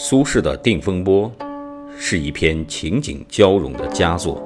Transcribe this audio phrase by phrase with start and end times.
[0.00, 1.28] 苏轼的《定风波》
[1.98, 4.40] 是一篇情景交融的佳作，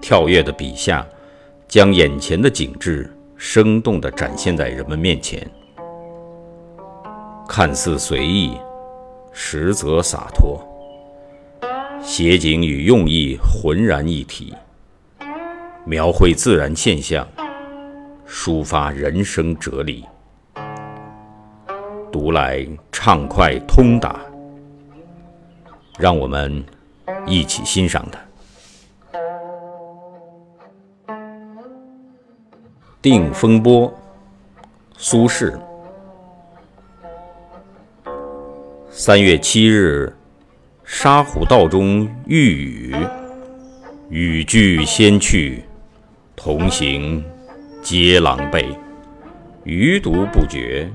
[0.00, 1.04] 跳跃的笔下，
[1.66, 5.44] 将眼前的景致生动地展现在人们面前，
[7.48, 8.56] 看似随意，
[9.32, 10.64] 实则洒脱，
[12.00, 14.54] 写景与用意浑然一体，
[15.84, 17.26] 描绘自然现象，
[18.24, 20.04] 抒发人生哲理。
[22.22, 24.20] 读来畅快通达，
[25.98, 26.62] 让我们
[27.24, 28.20] 一起欣赏它。
[33.00, 33.88] 《定风波》，
[34.98, 35.58] 苏轼。
[38.90, 40.14] 三月七日，
[40.84, 42.94] 沙湖道中遇雨，
[44.10, 45.64] 雨具先去，
[46.36, 47.24] 同行
[47.80, 48.76] 皆狼狈，
[49.64, 50.86] 余独不觉。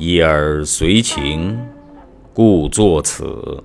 [0.00, 1.58] 一儿随情，
[2.32, 3.60] 故作此。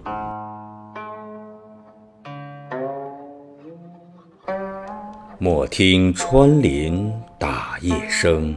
[5.38, 8.56] 莫听穿林打叶声，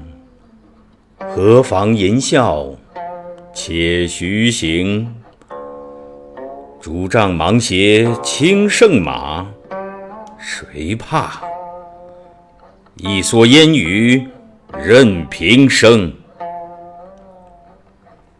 [1.19, 2.75] 何妨吟啸
[3.53, 5.15] 且徐行。
[6.81, 9.47] 竹杖芒鞋轻胜马，
[10.39, 11.43] 谁怕？
[12.95, 14.27] 一蓑烟雨
[14.83, 16.11] 任平生。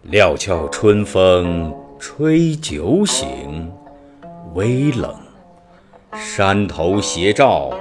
[0.09, 3.69] 料峭春风吹酒醒，
[4.55, 5.13] 微冷，
[6.13, 7.73] 山头斜照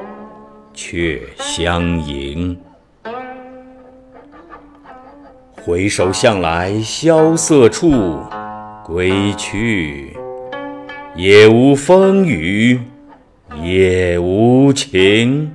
[0.74, 2.58] 却相迎。
[5.64, 8.20] 回首向来萧瑟处，
[8.84, 10.18] 归去，
[11.16, 12.80] 也无风雨
[13.62, 15.55] 也无晴。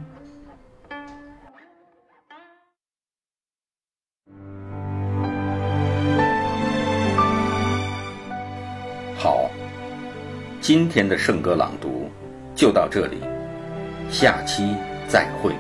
[10.72, 12.08] 今天的圣歌朗读
[12.54, 13.16] 就到这里，
[14.08, 14.76] 下期
[15.08, 15.52] 再会。